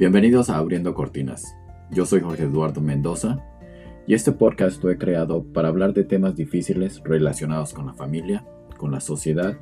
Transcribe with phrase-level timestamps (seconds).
[0.00, 1.58] Bienvenidos a Abriendo Cortinas.
[1.90, 3.44] Yo soy Jorge Eduardo Mendoza
[4.06, 8.46] y este podcast lo he creado para hablar de temas difíciles relacionados con la familia,
[8.78, 9.58] con la sociedad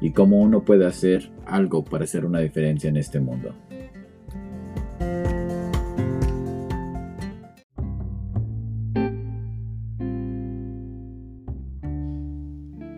[0.00, 3.54] y cómo uno puede hacer algo para hacer una diferencia en este mundo.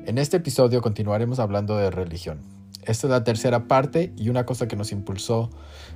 [0.07, 2.41] En este episodio continuaremos hablando de religión.
[2.83, 5.51] Esta es la tercera parte y una cosa que nos impulsó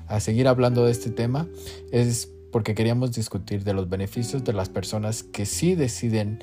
[0.06, 1.48] a seguir hablando de este tema
[1.92, 6.42] es porque queríamos discutir de los beneficios de las personas que sí deciden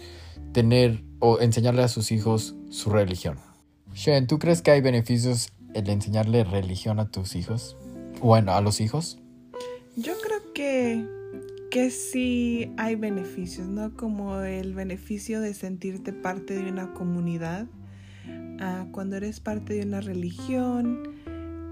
[0.52, 3.38] tener o enseñarle a sus hijos su religión.
[3.94, 7.78] Shen, ¿tú crees que hay beneficios en enseñarle religión a tus hijos?
[8.22, 9.20] Bueno, a los hijos.
[9.96, 11.06] Yo creo que,
[11.70, 13.96] que sí hay beneficios, ¿no?
[13.96, 17.68] Como el beneficio de sentirte parte de una comunidad.
[18.92, 21.02] Cuando eres parte de una religión,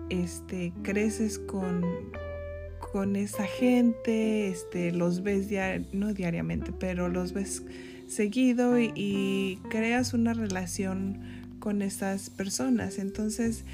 [0.09, 1.83] este, creces con,
[2.91, 5.47] con esa gente, este, los ves
[5.91, 7.63] no diariamente, pero los ves
[8.07, 11.19] seguido y, creas una relación
[11.59, 12.97] con esas personas.
[12.97, 13.65] Entonces,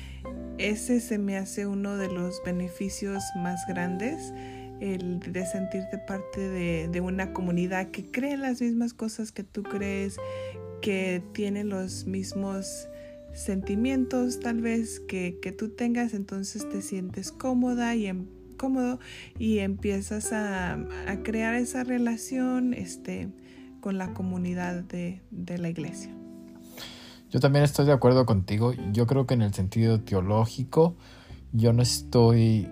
[0.58, 4.34] ese se me hace uno de los beneficios más grandes,
[4.82, 9.64] el de sentirte parte de, de una comunidad que cree las mismas cosas que tú
[9.64, 10.18] crees,
[10.86, 12.88] que tiene los mismos
[13.34, 19.00] sentimientos tal vez que, que tú tengas, entonces te sientes cómoda y en, cómodo
[19.40, 23.30] y empiezas a, a, crear esa relación este,
[23.82, 26.16] con la comunidad de, de la iglesia.
[27.32, 28.74] Yo también estoy de acuerdo contigo.
[28.94, 30.96] Yo creo que en el sentido teológico,
[31.52, 32.70] yo no estoy.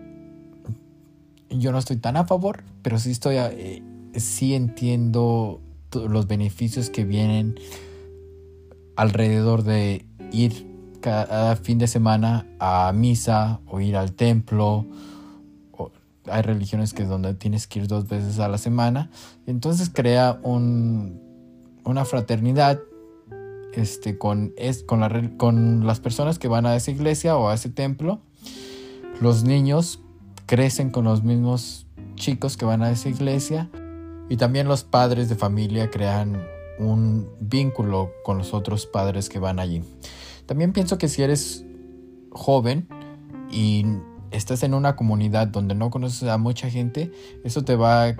[1.49, 3.37] Yo no estoy tan a favor, pero sí estoy.
[3.37, 3.81] Eh,
[4.17, 5.61] sí entiendo
[5.95, 7.55] los beneficios que vienen
[8.95, 14.85] alrededor de ir cada fin de semana a misa o ir al templo.
[16.25, 19.11] hay religiones que es donde tienes que ir dos veces a la semana.
[19.45, 21.21] Entonces crea un,
[21.83, 22.79] una fraternidad
[23.73, 27.53] este, con, es, con, la, con las personas que van a esa iglesia o a
[27.53, 28.21] ese templo.
[29.19, 29.99] Los niños
[30.45, 33.69] crecen con los mismos chicos que van a esa iglesia.
[34.29, 36.41] Y también los padres de familia crean
[36.79, 39.83] un vínculo con los otros padres que van allí.
[40.45, 41.65] También pienso que si eres
[42.31, 42.87] joven
[43.49, 43.85] y
[44.31, 47.11] estás en una comunidad donde no conoces a mucha gente,
[47.43, 48.15] eso te va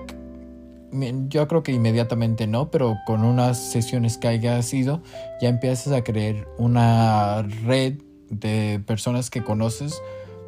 [1.28, 5.02] yo creo que inmediatamente no, pero con unas sesiones que hayas ido,
[5.42, 7.96] ya empiezas a crear una red
[8.30, 10.00] de personas que conoces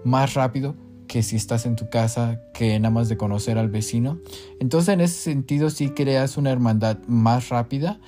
[0.04, 0.76] más rápido
[1.08, 4.20] que si estás en tu casa, que nada más de conocer al vecino.
[4.60, 8.00] Entonces en ese sentido sí creas una hermandad más rápida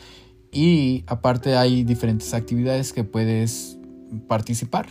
[0.52, 3.78] y aparte hay diferentes actividades que puedes
[4.28, 4.88] participar.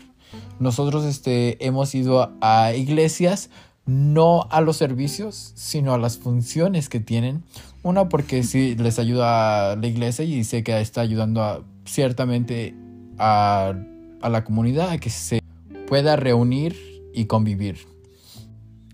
[0.58, 3.50] Nosotros este, hemos ido a, iglesias,
[3.84, 7.42] no a los servicios, sino a las funciones que tienen.
[7.82, 12.74] Una porque sí les ayuda a la iglesia y sé que está ayudando ciertamente
[13.18, 13.74] a,
[14.20, 15.40] a la comunidad a que se
[15.86, 16.76] pueda reunir
[17.14, 17.95] y convivir.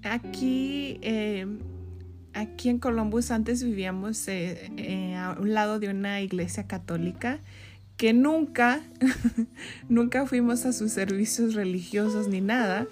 [0.05, 1.47] Aquí, eh,
[2.35, 7.39] aquí en Columbus antes vivíamos eh, eh, a un lado de una iglesia católica
[7.97, 8.81] que nunca,
[9.89, 12.87] nunca fuimos a sus servicios religiosos ni nada,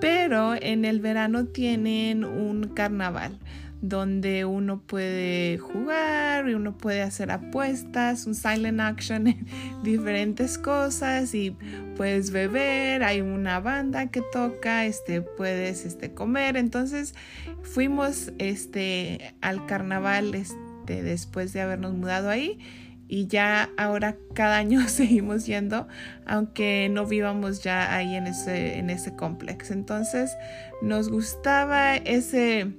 [0.00, 3.38] pero en el verano tienen un carnaval
[3.80, 9.34] donde uno puede jugar y uno puede hacer apuestas, un silent action,
[9.82, 11.56] diferentes cosas y
[11.96, 16.56] puedes beber, hay una banda que toca, este, puedes este, comer.
[16.56, 17.14] Entonces
[17.62, 22.58] fuimos este, al carnaval este, después de habernos mudado ahí
[23.06, 25.88] y ya ahora cada año seguimos yendo,
[26.26, 29.70] aunque no vivamos ya ahí en ese, en ese complex.
[29.70, 30.36] Entonces
[30.82, 32.72] nos gustaba ese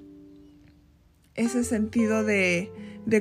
[1.36, 2.72] ese sentido de,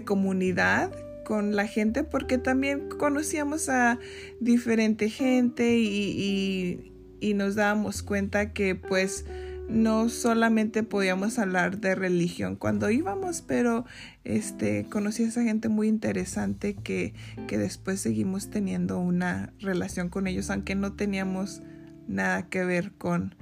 [0.05, 0.93] comunidad
[1.25, 3.99] con la gente porque también conocíamos a
[4.41, 6.91] diferente gente y,
[7.34, 9.25] nos dábamos cuenta que pues
[9.66, 13.87] no solamente podíamos hablar de religión cuando íbamos, pero
[14.25, 17.15] este conocí a esa gente muy interesante que,
[17.47, 21.63] que después seguimos teniendo una relación con ellos, aunque no teníamos
[22.07, 23.34] nada que ver con,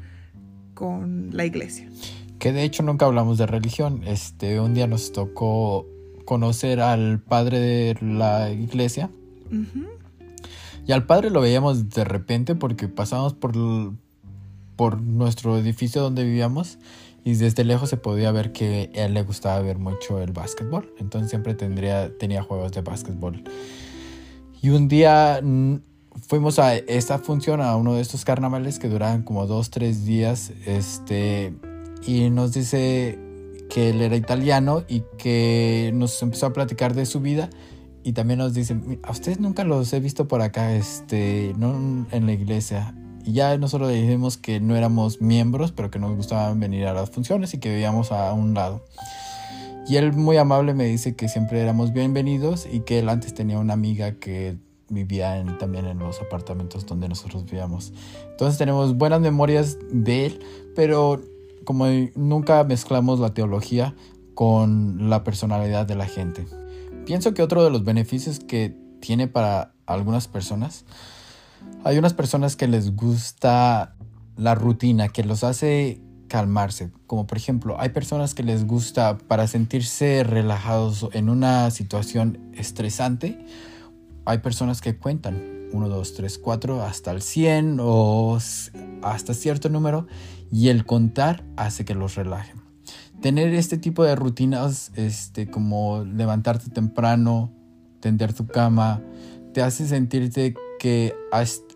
[0.75, 1.89] con la iglesia
[2.43, 4.03] que de hecho nunca hablamos de religión.
[4.05, 5.87] Este, un día nos tocó
[6.25, 9.11] conocer al padre de la iglesia.
[10.85, 13.53] Y al padre lo veíamos de repente porque pasábamos por,
[14.75, 16.79] por nuestro edificio donde vivíamos
[17.25, 20.93] y desde lejos se podía ver que a él le gustaba ver mucho el básquetbol.
[20.99, 23.45] Entonces siempre tendría, tenía juegos de básquetbol.
[24.61, 25.41] Y un día
[26.27, 30.51] fuimos a esta función, a uno de estos carnavales que duraban como dos, tres días.
[30.67, 31.55] Este,
[32.07, 33.19] y nos dice
[33.71, 37.49] que él era italiano y que nos empezó a platicar de su vida
[38.05, 42.27] y también nos dice, a ustedes nunca los he visto por acá, este, no en
[42.27, 42.95] la iglesia.
[43.25, 46.93] Y ya nosotros le dijimos que no éramos miembros, pero que nos gustaban venir a
[46.93, 48.85] las funciones y que vivíamos a un lado.
[49.87, 53.59] Y él muy amable me dice que siempre éramos bienvenidos y que él antes tenía
[53.59, 54.57] una amiga que
[54.89, 57.93] vivía también en los apartamentos donde nosotros vivíamos.
[58.31, 60.41] Entonces tenemos buenas memorias de él,
[60.75, 61.21] pero
[61.65, 63.95] como nunca mezclamos la teología
[64.35, 66.47] con la personalidad de la gente.
[67.07, 70.85] Pienso que otro de los beneficios que tiene para algunas personas,
[71.85, 73.97] hay unas personas que les gusta
[74.37, 76.91] la rutina, que los hace calmarse.
[77.07, 83.45] Como por ejemplo, hay personas que les gusta para sentirse relajados en una situación estresante.
[84.25, 88.39] Hay personas que cuentan 1, 2, 3, 4 hasta el 100 o
[89.03, 90.07] hasta cierto número
[90.51, 92.61] y el contar hace que los relajen.
[93.21, 97.53] Tener este tipo de rutinas, este, como levantarte temprano,
[98.01, 99.01] tender tu cama,
[99.55, 101.15] te hace sentirte que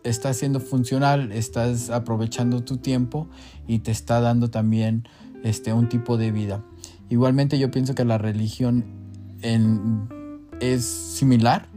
[0.03, 3.29] estás siendo funcional, estás aprovechando tu tiempo
[3.67, 5.09] y te está dando también
[5.45, 6.65] este, un tipo de vida.
[7.09, 8.85] Igualmente yo pienso que la religión
[10.61, 11.69] es similar,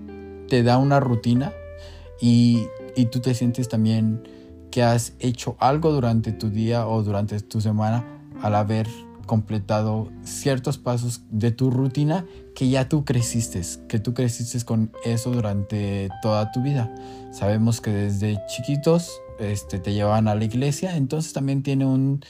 [0.48, 1.54] te da una rutina
[2.22, 2.68] y,
[3.12, 4.22] tú te sientes también
[4.72, 8.06] que has hecho algo durante tu día o durante tu semana
[8.42, 8.88] al haber
[9.26, 12.26] completado ciertos pasos de tu rutina
[12.56, 16.94] que ya tú creciste, que tú creciste con eso durante toda tu vida.
[17.32, 22.22] Sabemos que desde chiquitos este, te llevaban a la iglesia, entonces también tiene un,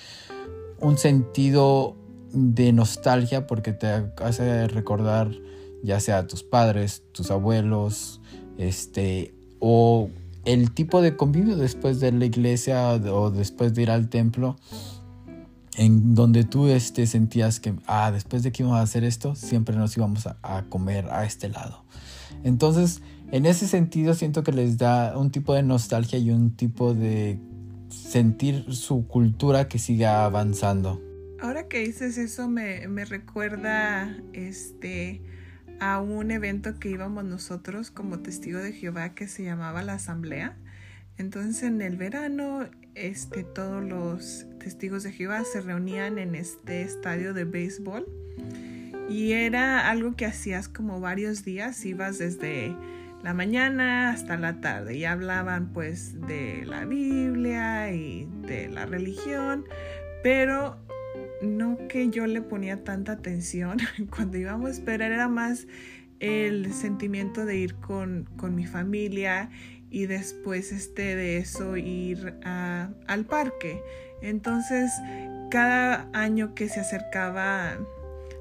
[0.80, 1.96] un sentido
[2.32, 3.88] de nostalgia porque te
[4.24, 5.32] hace recordar
[5.82, 8.22] ya sea a tus padres, tus abuelos,
[8.58, 10.10] este, o
[10.46, 14.58] el tipo de convivio después de la iglesia o después de ir al templo
[15.80, 19.78] en donde tú este, sentías que, ah, después de que íbamos a hacer esto, siempre
[19.78, 21.86] nos íbamos a, comer a este lado.
[22.44, 23.02] Entonces,
[23.32, 27.40] en ese sentido, siento que les da un tipo de nostalgia y un tipo de
[27.88, 31.02] sentir su cultura que siga avanzando.
[31.40, 35.22] Ahora que dices eso, me, me recuerda este,
[35.80, 40.58] a un evento que íbamos nosotros como testigo de Jehová que se llamaba la Asamblea.
[41.18, 47.34] Entonces, en el verano este, todos los testigos de Jehová se reunían en este estadio
[47.34, 48.08] de béisbol
[49.10, 52.76] y era algo que hacías como varios días, ibas desde
[53.24, 59.66] la mañana hasta la tarde y hablaban pues de la Biblia y de la religión,
[60.24, 60.78] pero
[61.42, 63.78] no que yo le ponía tanta atención
[64.16, 65.68] cuando íbamos, pero era más
[66.20, 69.50] el sentimiento de ir con, con mi familia
[69.90, 73.82] y después este de eso ir al parque.
[74.22, 74.92] Entonces,
[75.50, 77.78] cada año que se acercaba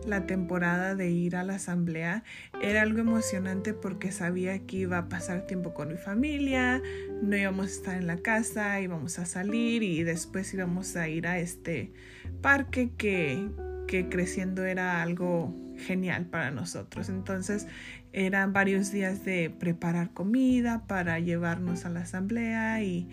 [0.06, 2.24] la temporada de ir a la asamblea
[2.62, 6.82] era algo emocionante porque sabía que iba a pasar tiempo con mi familia,
[7.22, 11.26] no íbamos a estar en la casa, íbamos a salir y después íbamos a ir
[11.26, 11.92] a este
[12.40, 13.48] parque que,
[13.86, 17.08] que creciendo era algo genial para nosotros.
[17.08, 17.66] Entonces
[18.12, 23.08] eran varios días de preparar comida para llevarnos a la asamblea y,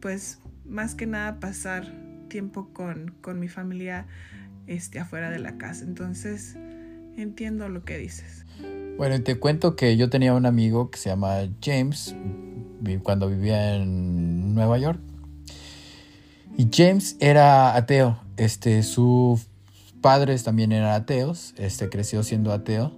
[0.00, 1.92] pues más que nada pasar
[2.28, 4.06] tiempo con, mi familia
[4.66, 5.84] este, afuera de la casa.
[5.84, 6.56] Entonces
[7.16, 8.44] entiendo lo que dices.
[8.96, 12.14] Bueno, te cuento que yo tenía un amigo que se llama James
[13.02, 15.00] cuando vivía en Nueva York.
[16.56, 18.18] Y James era ateo.
[18.36, 19.46] Este, sus
[20.00, 21.54] padres también eran ateos.
[21.56, 22.92] Este creció siendo ateo.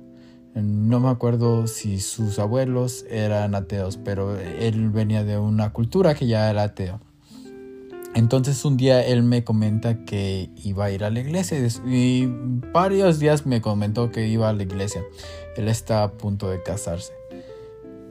[0.55, 6.27] No me acuerdo si sus abuelos eran ateos, pero él venía de una cultura que
[6.27, 7.01] ya era ateo.
[8.15, 12.27] Entonces un día él me comenta que iba a ir a la iglesia y
[12.73, 15.03] varios días me comentó que iba a la iglesia.
[15.59, 17.13] Él está a punto de casarse.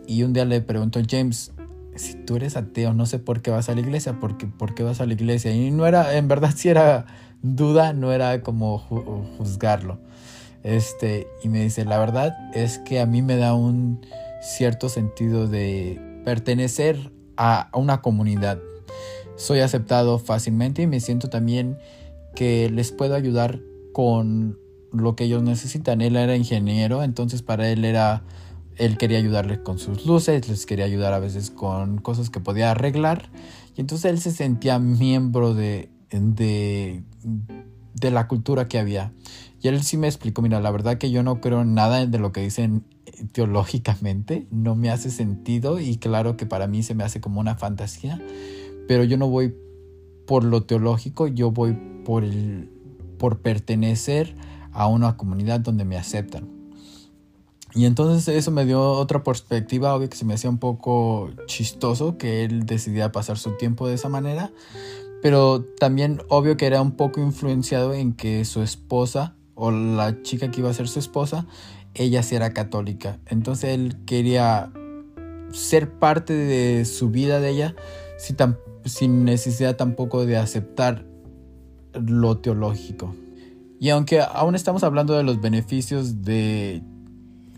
[0.06, 1.52] Y un día le preguntó James,
[1.96, 4.75] si tú eres ateo, no sé por qué vas a la iglesia, ¿por qué, por
[4.75, 5.52] qué vas a la iglesia?
[5.52, 7.06] Y no era, en verdad si era
[7.42, 10.00] duda, no era como juzgarlo.
[10.64, 14.06] Este, y me dice, la verdad es que a mí me da un
[14.42, 18.60] cierto sentido de pertenecer a una comunidad.
[19.36, 21.78] Soy aceptado fácilmente y me siento también
[22.36, 23.60] que les puedo ayudar
[23.94, 24.58] con
[24.92, 26.02] lo que ellos necesitan.
[26.02, 28.24] Él era ingeniero, entonces para él era,
[28.77, 32.72] él quería ayudarles con sus luces, les quería ayudar a veces con cosas que podía
[32.72, 33.29] arreglar.
[33.75, 37.03] Y entonces él se sentía miembro de, de,
[38.01, 39.12] la cultura que había.
[39.62, 42.32] Y él sí me explicó, mira, la verdad que yo no creo nada de lo
[42.32, 42.84] que dicen
[43.32, 47.55] teológicamente, no me hace sentido y claro que para mí se me hace como una
[47.55, 48.22] fantasía,
[48.88, 49.55] pero yo no voy
[50.27, 52.70] por lo teológico, yo voy por el
[53.17, 54.36] por pertenecer
[54.72, 56.55] a una comunidad donde me aceptan.
[57.75, 62.17] Y entonces eso me dio otra perspectiva, obvio que se me hacía un poco chistoso
[62.17, 64.53] que él decidiera pasar su tiempo de esa manera,
[65.22, 70.51] pero también obvio que era un poco influenciado en que su esposa o la chica
[70.51, 71.48] que iba a ser su esposa,
[71.94, 73.20] ella sí era católica.
[73.25, 74.72] Entonces él quería
[75.51, 77.75] ser parte de su vida de ella
[78.17, 78.38] sin,
[78.86, 81.05] sin necesidad tampoco de aceptar
[81.94, 83.13] lo teológico.
[83.82, 86.82] Y aunque aún estamos hablando de los beneficios de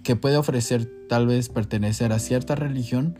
[0.07, 3.19] que puede ofrecer tal vez pertenecer a cierta religión,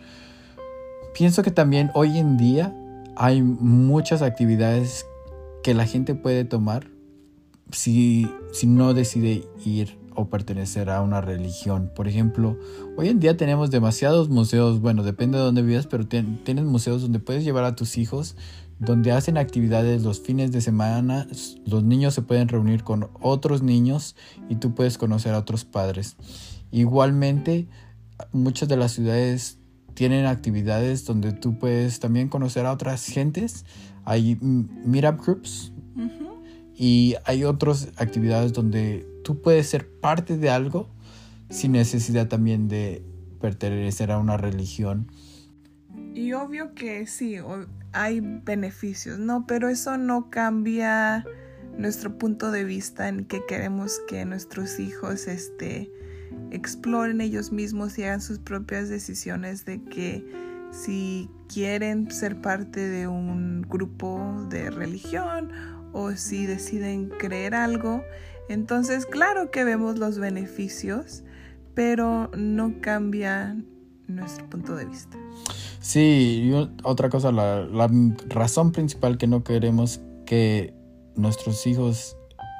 [1.13, 2.73] pienso que también hoy en día
[3.17, 5.05] hay muchas actividades
[5.63, 6.87] que la gente puede tomar
[7.73, 11.91] si, si no decide ir o pertenecer a una religión.
[11.93, 12.57] Por ejemplo,
[12.95, 17.19] hoy en día tenemos demasiados museos, bueno, depende de dónde vivas, pero tienes museos donde
[17.19, 18.37] puedes llevar a tus hijos,
[18.79, 21.27] donde hacen actividades los fines de semana,
[21.65, 24.15] los niños se pueden reunir con otros niños
[24.47, 26.15] y tú puedes conocer a otros padres.
[26.71, 27.67] Igualmente,
[28.31, 29.59] muchas de las ciudades
[29.93, 33.65] tienen actividades donde tú puedes también conocer a otras gentes.
[34.05, 35.73] Hay meetup groups
[36.75, 40.89] y hay otras actividades donde tú puedes ser parte de algo
[41.49, 43.03] sin necesidad también de
[43.41, 45.11] pertenecer a una religión.
[46.13, 47.37] Y obvio que sí,
[47.91, 49.45] hay beneficios, ¿no?
[49.47, 51.25] Pero eso no cambia
[51.77, 55.91] nuestro punto de vista en que queremos que nuestros hijos este,
[56.51, 60.25] exploren ellos mismos y hagan sus propias decisiones de que
[60.71, 65.51] si quieren ser parte de un grupo de religión
[65.93, 68.03] o si deciden creer algo,
[68.49, 71.23] entonces, claro que vemos los beneficios,
[71.73, 73.57] pero no cambia
[74.07, 75.17] nuestro punto de vista.
[75.79, 76.51] Sí,
[76.83, 77.67] otra cosa, la
[78.29, 80.73] razón principal que no queremos que
[81.15, 82.15] nuestros hijos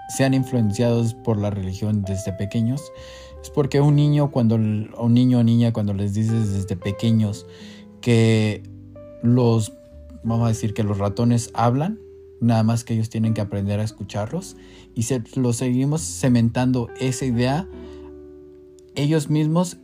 [0.10, 2.82] sean influenciados por la religión desde pequeños
[3.42, 7.46] es porque un niño cuando un niño o niña cuando les dices desde pequeños
[8.02, 8.64] que
[9.24, 9.74] los
[10.24, 12.00] vamos a decir que los ratones hablan
[12.40, 14.58] nada más que ellos tienen que aprender a escucharlos
[14.96, 17.68] y se, lo seguimos cementando esa idea,
[18.96, 19.78] ellos mismos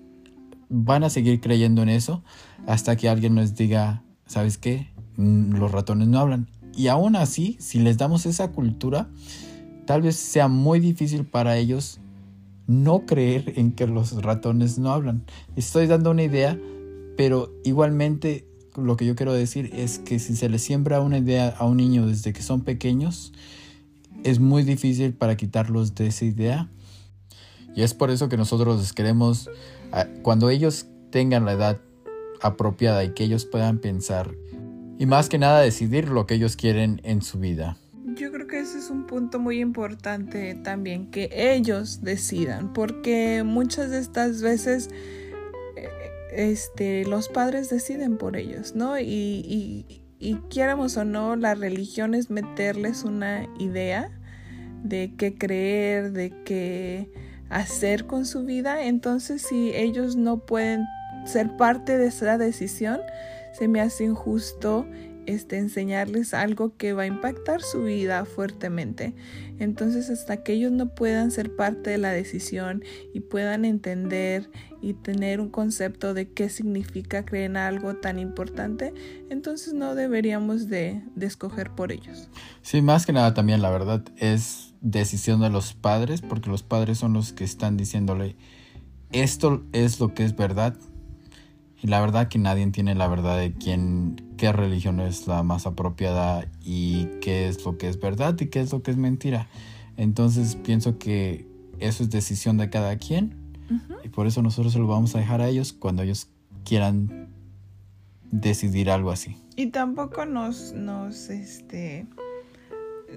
[0.69, 2.23] van a seguir creyendo en eso
[2.65, 4.91] hasta que alguien nos diga, ¿sabes qué?
[5.17, 6.49] Los ratones no hablan.
[6.75, 9.09] Y aún así, si les damos esa cultura,
[9.85, 11.99] tal vez sea muy difícil para ellos
[12.67, 15.23] no creer en que los ratones no hablan.
[15.55, 16.59] Estoy dando una idea,
[17.17, 21.49] pero igualmente lo que yo quiero decir es que si se le siembra una idea
[21.49, 23.33] a un niño desde que son pequeños,
[24.23, 26.69] es muy difícil para quitarlos de esa idea.
[27.75, 29.49] Y es por eso que nosotros les queremos,
[30.21, 31.81] cuando ellos tengan la edad
[32.41, 34.31] apropiada y que ellos puedan pensar
[35.03, 37.77] y más que nada decidir lo que ellos quieren en su vida.
[38.15, 43.89] Yo creo que ese es un punto muy importante también, que ellos decidan, porque muchas
[43.89, 44.89] de estas veces
[46.31, 48.99] este, los padres deciden por ellos, ¿no?
[48.99, 54.11] Y, y, y quieramos o no, la religión es meterles una idea
[54.83, 57.11] de qué creer, de qué
[57.49, 58.83] hacer con su vida.
[58.83, 60.85] Entonces, si ellos no pueden
[61.25, 62.99] ser parte de esa decisión,
[63.53, 64.85] se me hace injusto
[65.25, 69.13] este, enseñarles algo que va a impactar su vida fuertemente.
[69.59, 74.49] Entonces, hasta que ellos no puedan ser parte de la decisión y puedan entender
[74.81, 78.93] y tener un concepto de qué significa creer en algo tan importante,
[79.29, 82.29] entonces no deberíamos de, de escoger por ellos.
[82.61, 86.97] Sí, más que nada también la verdad es decisión de los padres, porque los padres
[86.97, 88.35] son los que están diciéndole,
[89.11, 90.75] esto es lo que es verdad,
[91.81, 95.65] y la verdad que nadie tiene la verdad de quién, qué religión es la más
[95.65, 99.47] apropiada y qué es lo que es verdad y qué es lo que es mentira.
[99.95, 101.47] Entonces pienso que
[101.79, 103.37] eso es decisión de cada quien
[104.03, 106.27] y por eso nosotros se lo vamos a dejar a ellos cuando ellos
[106.65, 107.29] quieran
[108.31, 109.37] decidir algo así.
[109.55, 112.05] Y tampoco nos, nos, este,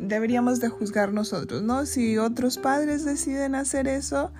[0.00, 1.86] deberíamos de juzgar nosotros, ¿no?
[1.86, 4.30] Si otros padres deciden hacer eso,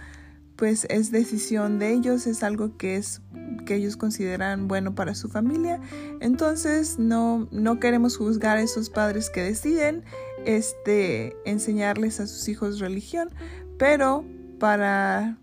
[0.55, 3.23] pues es decisión de ellos, es algo que es
[3.65, 5.81] que ellos consideran bueno para su familia.
[6.21, 10.05] Entonces no, no queremos juzgar a esos padres que deciden
[10.45, 13.31] este, enseñarles a sus hijos religión,
[13.79, 14.25] pero
[14.59, 15.39] para,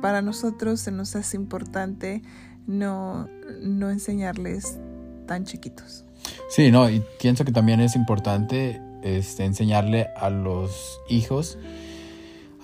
[0.00, 2.22] para nosotros se nos hace importante
[2.66, 3.28] no,
[3.60, 4.78] no enseñarles
[5.26, 6.04] tan chiquitos.
[6.48, 11.58] Sí, no, y pienso que también es importante este, enseñarle a los hijos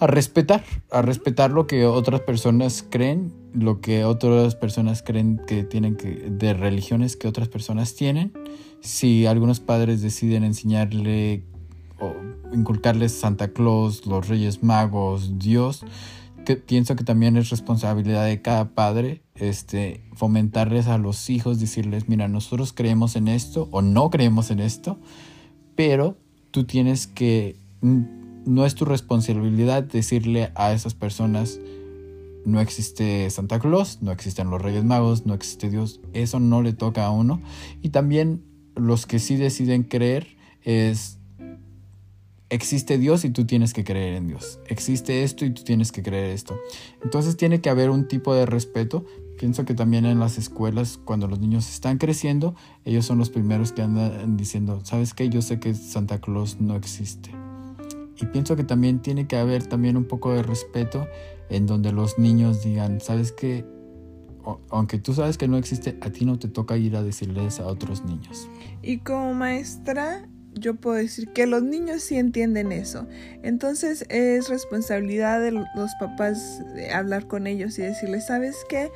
[0.01, 5.65] a respetar, a respetar lo que otras personas creen, lo que otras personas creen que
[5.65, 8.33] tienen que, de religiones que otras personas tienen.
[8.81, 11.45] Si algunos padres deciden enseñarle
[12.01, 12.15] o
[12.53, 15.85] inculcarles Santa Claus, los Reyes Magos, Dios,
[16.45, 22.09] que pienso que también es responsabilidad de cada padre este, fomentarles a los hijos, decirles,
[22.09, 24.99] mira, nosotros creemos en esto o no creemos en esto,
[25.75, 26.17] pero
[26.51, 31.61] tú tienes que, no es tu responsabilidad decirle a esas personas,
[32.45, 36.73] no existe Santa Claus, no existen los Reyes Magos, no existe Dios, eso no le
[36.73, 37.41] toca a uno.
[37.83, 38.43] Y también
[38.75, 41.19] los que sí deciden creer es,
[42.49, 46.03] existe Dios y tú tienes que creer en Dios, existe esto y tú tienes que
[46.03, 46.59] creer esto.
[47.03, 49.05] Entonces tiene que haber un tipo de respeto.
[49.39, 53.71] Pienso que también en las escuelas, cuando los niños están creciendo, ellos son los primeros
[53.71, 55.29] que andan diciendo, ¿sabes qué?
[55.29, 57.31] Yo sé que Santa Claus no existe.
[58.21, 61.07] Y pienso que también tiene que haber también un poco de respeto
[61.51, 63.65] en donde los niños digan, ¿sabes qué?
[64.71, 67.67] aunque tú sabes que no existe, a ti no te toca ir a decirles a
[67.67, 68.49] otros niños.
[68.83, 73.07] Y como maestra, yo puedo decir que los niños sí entienden eso.
[73.43, 76.63] Entonces es responsabilidad de los papás
[76.95, 78.91] hablar con ellos y decirles, ¿sabes qué?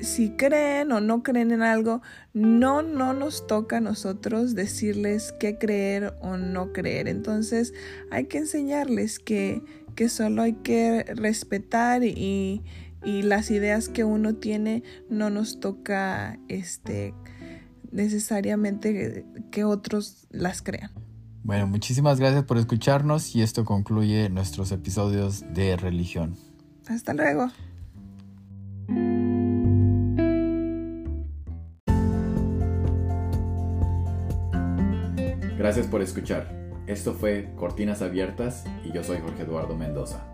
[0.00, 5.58] Si creen o no creen en algo, no, no nos toca a nosotros decirles qué
[5.58, 7.08] creer o no creer.
[7.08, 7.72] Entonces
[8.10, 9.62] hay que enseñarles que,
[9.94, 12.62] que solo hay que respetar y,
[13.04, 17.14] y las ideas que uno tiene no nos toca este
[17.92, 20.90] necesariamente que otros las crean.
[21.42, 26.34] Bueno, muchísimas gracias por escucharnos y esto concluye nuestros episodios de religión.
[26.88, 27.50] Hasta luego.
[35.66, 36.46] Gracias por escuchar.
[36.86, 40.32] Esto fue Cortinas Abiertas y yo soy Jorge Eduardo Mendoza.